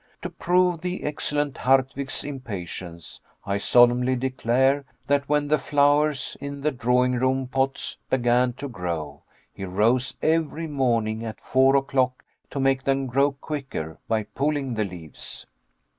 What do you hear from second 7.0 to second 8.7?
room pots began to